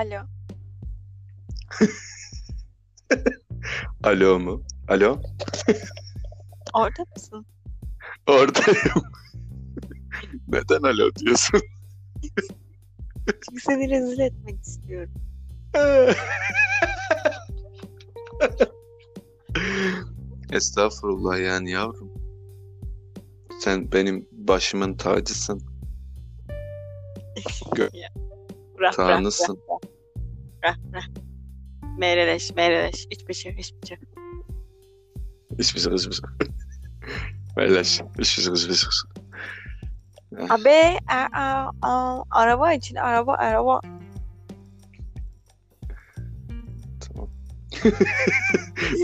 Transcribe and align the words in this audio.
Alo. 0.00 0.20
Alo 4.02 4.38
mu? 4.38 4.62
Alo? 4.88 5.20
Orada 6.74 7.04
mısın? 7.16 7.46
Oradayım. 8.26 9.02
Neden 10.48 10.82
alo 10.82 11.14
diyorsun? 11.14 11.60
Çünkü 13.26 13.60
seni 13.60 13.90
rezil 13.90 14.18
etmek 14.18 14.62
istiyorum. 14.62 15.14
Estağfurullah 20.52 21.38
yani 21.38 21.70
yavrum. 21.70 22.10
Sen 23.60 23.92
benim 23.92 24.28
başımın 24.32 24.94
tacısın. 24.96 25.62
Gö- 27.60 28.10
Tanrısın. 28.96 29.58
Bırak 30.62 30.78
bırak. 30.92 31.04
Meyreleş 31.98 32.54
meyreleş. 32.54 33.06
Hiçbir 33.10 33.34
şey 33.34 33.56
hiçbir 33.56 33.86
şey. 33.86 33.98
Hiçbir 35.58 35.80
şey, 35.80 35.92
hiçbir 35.92 36.12
şey. 36.12 36.24
Beyleş. 37.56 38.00
Hiçbir 38.18 38.42
şey, 38.42 38.54
hiçbir 38.54 38.74
şey. 38.74 40.46
Abi 40.50 40.98
a, 41.08 41.28
a, 41.32 41.70
a, 41.82 42.22
araba 42.30 42.72
için 42.72 42.96
araba 42.96 43.34
araba. 43.34 43.80
Tamam. 47.00 47.30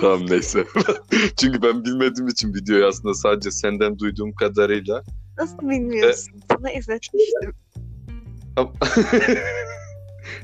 tamam 0.00 0.30
neyse. 0.30 0.64
Çünkü 1.40 1.62
ben 1.62 1.84
bilmediğim 1.84 2.28
için 2.28 2.54
videoyu 2.54 2.86
aslında 2.86 3.14
sadece 3.14 3.50
senden 3.50 3.98
duyduğum 3.98 4.32
kadarıyla 4.32 5.02
Nasıl 5.38 5.58
bilmiyorsun? 5.58 6.40
Sana 6.50 6.70
izletmiştim. 6.70 7.54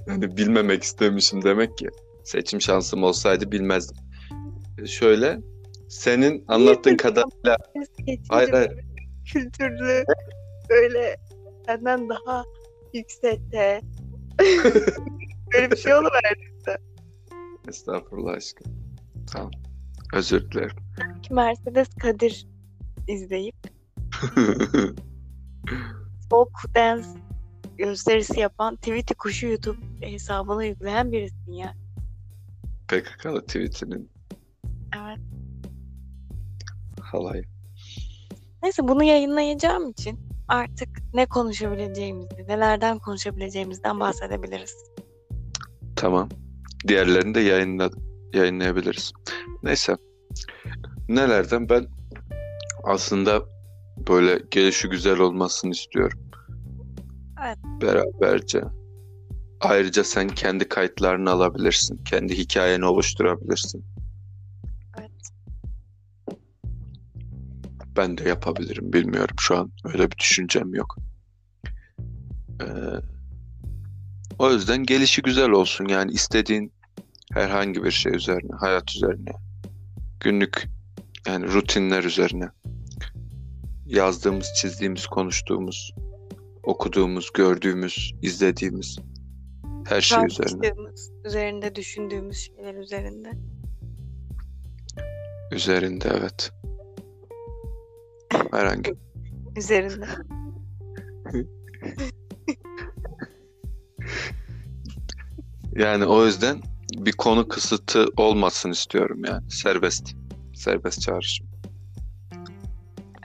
Yani 0.07 0.37
bilmemek 0.37 0.83
istemişim 0.83 1.45
demek 1.45 1.79
ki. 1.79 1.89
Seçim 2.25 2.61
şansım 2.61 3.03
olsaydı 3.03 3.53
bilmezdim. 3.53 3.97
Şöyle 4.87 5.41
senin 5.89 6.45
anlattığın 6.49 6.97
kadarıyla 6.97 7.57
hayır 8.29 8.51
hayır 8.51 8.73
kültürlü 9.33 10.05
böyle 10.71 11.17
senden 11.67 12.09
daha 12.09 12.45
yüksekte 12.95 13.81
böyle 15.55 15.71
bir 15.71 15.77
şey 15.77 15.95
oluverdi. 15.95 16.83
estağfurullah 17.69 18.33
aşkım. 18.33 18.73
Tamam. 19.33 19.51
Özür 20.15 20.51
dilerim. 20.51 20.77
Ki 21.23 21.35
Mercedes 21.35 21.89
Kadir 22.03 22.47
izleyip 23.09 23.57
folk 26.31 26.75
dance 26.75 27.09
gösterisi 27.79 28.41
yapan 28.41 28.77
Tweety 28.77 29.15
Kuşu 29.15 29.47
YouTube 29.47 29.79
hesabına 30.01 30.65
yükleyen 30.65 31.13
birisin 31.13 31.53
ya. 31.53 31.75
PKK'lı 32.89 33.47
tweetinin 33.47 34.11
Evet. 34.97 35.19
halayı. 37.01 37.45
Neyse 38.63 38.89
bunu 38.89 39.05
yayınlayacağım 39.05 39.91
için 39.91 40.21
artık 40.49 40.89
ne 41.15 41.27
konuşabileceğimizi, 41.27 42.47
nelerden 42.49 42.99
konuşabileceğimizden 42.99 44.01
bahsedebiliriz. 44.01 44.75
Tamam. 45.97 46.29
Diğerlerini 46.89 47.35
de 47.35 47.41
yayınla, 47.41 47.91
yayınlayabiliriz. 48.35 49.13
Neyse. 49.63 49.97
Nelerden 51.09 51.69
ben 51.69 51.87
aslında 52.85 53.43
böyle 54.09 54.43
gelişi 54.51 54.89
güzel 54.89 55.19
olmasını 55.19 55.71
istiyorum. 55.71 56.28
Evet. 57.45 57.59
Beraberce. 57.83 58.63
Ayrıca 59.61 60.05
sen 60.05 60.29
kendi 60.29 60.69
kayıtlarını 60.69 61.31
alabilirsin. 61.31 62.05
Kendi 62.05 62.39
hikayeni 62.39 62.85
oluşturabilirsin. 62.85 63.85
Evet. 64.99 65.11
Ben 67.97 68.19
de 68.19 68.29
yapabilirim. 68.29 68.93
Bilmiyorum 68.93 69.37
şu 69.41 69.59
an. 69.59 69.73
Öyle 69.85 70.11
bir 70.11 70.19
düşüncem 70.19 70.75
yok. 70.75 70.97
Ee, 72.63 72.67
o 74.39 74.53
yüzden 74.53 74.85
gelişi 74.85 75.23
güzel 75.23 75.51
olsun. 75.51 75.89
Yani 75.89 76.13
istediğin 76.13 76.73
herhangi 77.33 77.85
bir 77.85 77.91
şey 77.91 78.17
üzerine, 78.17 78.57
hayat 78.61 78.91
üzerine, 78.95 79.31
günlük 80.21 80.69
yani 81.27 81.53
rutinler 81.53 82.05
üzerine 82.05 82.51
yazdığımız, 83.87 84.47
çizdiğimiz, 84.61 85.07
konuştuğumuz, 85.07 85.95
okuduğumuz, 86.69 87.31
gördüğümüz, 87.33 88.15
izlediğimiz 88.23 88.99
her 89.87 90.01
şey 90.01 90.19
üzerine. 90.27 90.75
Üzerinde 91.25 91.75
düşündüğümüz 91.75 92.37
şeyler 92.37 92.75
üzerinde. 92.75 93.33
Üzerinde 95.53 96.09
evet. 96.21 96.53
Herhangi 98.51 98.95
Üzerinde. 99.57 100.07
Yani 105.73 106.07
o 106.07 106.27
yüzden 106.27 106.61
bir 106.97 107.13
konu 107.13 107.49
kısıtı 107.49 108.07
olmasın 108.17 108.71
istiyorum 108.71 109.23
yani. 109.25 109.51
Serbest. 109.51 110.15
Serbest 110.55 111.01
çağrışım. 111.01 111.47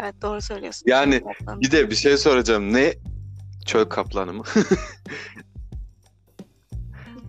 Evet 0.02 0.22
doğru 0.22 0.42
söylüyorsun. 0.42 0.84
Yani. 0.88 1.22
Bir 1.48 1.72
de 1.72 1.90
bir 1.90 1.96
şey 1.96 2.18
soracağım. 2.18 2.74
Ne? 2.74 2.94
Çöl 3.74 3.86
kaplanı 3.86 4.34
mı? 4.34 4.44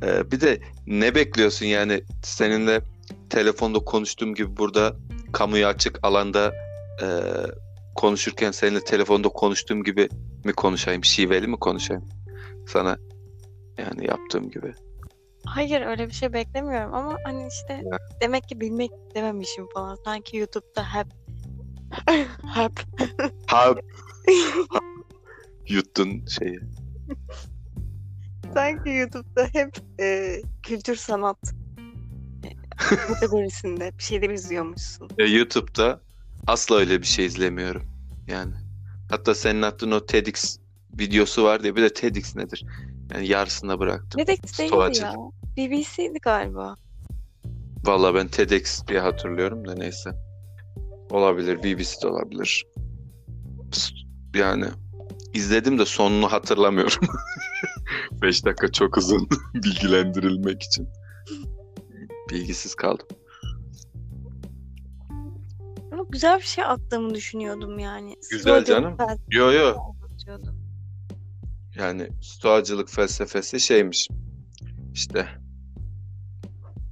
Ee, 0.02 0.30
bir 0.30 0.40
de 0.40 0.60
ne 0.86 1.14
bekliyorsun 1.14 1.66
yani 1.66 2.02
seninle 2.22 2.80
telefonda 3.30 3.78
konuştuğum 3.78 4.34
gibi 4.34 4.56
burada 4.56 4.96
kamuya 5.32 5.68
açık 5.68 5.98
alanda 6.02 6.52
e, 7.02 7.06
konuşurken 7.94 8.50
seninle 8.50 8.80
telefonda 8.84 9.28
konuştuğum 9.28 9.84
gibi 9.84 10.08
mi 10.44 10.52
konuşayım? 10.52 11.04
Şiveli 11.04 11.46
mi 11.46 11.56
konuşayım? 11.56 12.08
Sana 12.68 12.96
yani 13.78 14.06
yaptığım 14.06 14.50
gibi. 14.50 14.74
Hayır 15.46 15.80
öyle 15.80 16.06
bir 16.06 16.14
şey 16.14 16.32
beklemiyorum 16.32 16.94
ama 16.94 17.18
hani 17.24 17.48
işte 17.48 17.72
Ya. 17.72 17.98
demek 18.20 18.48
ki 18.48 18.60
bilmek 18.60 18.90
istememişim 19.06 19.66
falan. 19.74 19.98
Sanki 20.04 20.36
YouTube'da 20.36 20.84
hep 20.94 21.06
hep 22.54 22.72
Ha 23.46 23.74
yuttun 25.68 26.26
şeyi. 26.26 26.58
sanki 28.54 28.90
YouTube'da 28.90 29.48
hep 29.52 29.76
e, 30.00 30.40
kültür 30.62 30.96
sanat 30.96 31.38
e, 32.46 32.96
kategorisinde 32.96 33.92
bir 33.98 34.02
şeyler 34.02 34.30
izliyormuşsun. 34.30 35.08
Ya 35.18 35.26
YouTube'da 35.26 36.00
asla 36.46 36.76
öyle 36.76 37.00
bir 37.00 37.06
şey 37.06 37.26
izlemiyorum. 37.26 37.82
Yani. 38.28 38.54
Hatta 39.10 39.34
senin 39.34 39.62
attığın 39.62 39.90
o 39.90 40.06
TEDx 40.06 40.58
videosu 40.98 41.44
var 41.44 41.62
diye 41.62 41.76
bir 41.76 41.82
de 41.82 41.92
TEDx 41.92 42.36
nedir? 42.36 42.66
Yani 43.14 43.28
yarısına 43.28 43.78
bıraktım. 43.78 44.20
Ne 44.20 44.26
değildi 44.26 44.98
ya. 45.00 45.14
BBC'di 45.56 46.18
galiba. 46.22 46.74
Valla 47.84 48.14
ben 48.14 48.28
TEDx 48.28 48.86
diye 48.86 49.00
hatırlıyorum 49.00 49.68
da 49.68 49.74
neyse. 49.74 50.10
Olabilir. 51.10 51.62
BBC 51.62 52.02
de 52.02 52.08
olabilir. 52.08 52.66
Yani 54.34 54.66
izledim 55.34 55.78
de 55.78 55.84
sonunu 55.84 56.32
hatırlamıyorum. 56.32 57.08
5 58.22 58.44
dakika 58.44 58.72
çok 58.72 58.96
uzun 58.96 59.28
bilgilendirilmek 59.54 60.62
için. 60.62 60.88
Bilgisiz 62.30 62.74
kaldım. 62.74 63.06
Ama 65.92 66.04
güzel 66.08 66.38
bir 66.38 66.44
şey 66.44 66.64
attığımı 66.64 67.14
düşünüyordum 67.14 67.78
yani. 67.78 68.16
Güzel 68.30 68.64
Slow 68.64 68.74
canım. 68.74 68.96
Yo 69.30 69.52
yo. 69.52 69.76
Yani 71.76 72.08
stoacılık 72.22 72.90
felsefesi 72.90 73.60
şeymiş. 73.60 74.08
İşte 74.92 75.28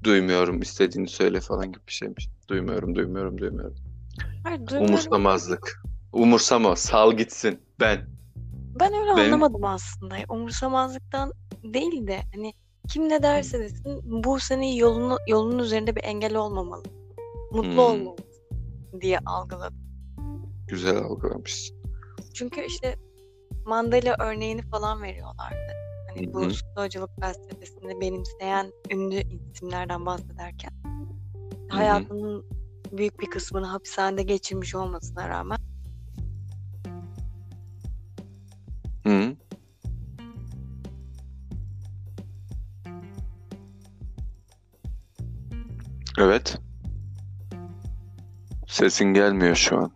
duymuyorum 0.04 0.60
istediğini 0.60 1.08
söyle 1.08 1.40
falan 1.40 1.72
gibi 1.72 1.86
bir 1.86 1.92
şeymiş. 1.92 2.28
Duymuyorum, 2.48 2.94
duymuyorum, 2.94 3.38
duymuyorum. 3.38 3.76
Hayır 4.44 4.58
duymuyorum. 4.58 4.88
Umursamazlık. 4.88 5.82
Umursama, 6.12 6.76
sal 6.76 7.12
gitsin. 7.12 7.60
Ben. 7.80 8.21
Ben 8.80 8.92
öyle 8.92 9.10
Benim- 9.16 9.18
anlamadım 9.34 9.64
aslında. 9.64 10.16
Umursamazlıktan 10.28 11.32
değil 11.64 12.06
de 12.06 12.20
hani 12.34 12.54
kim 12.88 13.08
ne 13.08 13.22
derse 13.22 13.58
desin 13.60 14.00
bu 14.24 14.40
senin 14.40 14.66
yolunu, 14.72 15.18
yolunun 15.28 15.58
üzerinde 15.58 15.96
bir 15.96 16.04
engel 16.04 16.34
olmamalı. 16.34 16.82
Mutlu 17.52 17.70
Hmm. 17.70 17.78
olmalısın 17.78 18.42
diye 19.00 19.18
algıladım. 19.26 19.78
Güzel 20.68 20.96
algılamışsın. 20.96 21.76
Çünkü 22.34 22.64
işte 22.66 22.96
Mandela 23.66 24.16
örneğini 24.20 24.62
falan 24.62 25.02
veriyorlardı. 25.02 25.72
Hani 26.08 26.32
bu 26.34 26.44
hı. 26.44 26.50
stoacılık 26.50 27.10
felsefesini 27.20 28.00
benimseyen 28.00 28.72
ünlü 28.90 29.22
isimlerden 29.54 30.06
bahsederken 30.06 30.72
hı. 31.70 31.76
hayatının 31.76 32.44
büyük 32.92 33.20
bir 33.20 33.26
kısmını 33.30 33.66
hapishanede 33.66 34.22
geçirmiş 34.22 34.74
olmasına 34.74 35.28
rağmen 35.28 35.58
Hı. 39.12 39.36
Evet. 46.18 46.58
Sesin 48.66 49.04
gelmiyor 49.04 49.54
şu 49.54 49.78
an. 49.78 49.92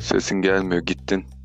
Sesin 0.00 0.42
gelmiyor, 0.42 0.82
gittin. 0.82 1.41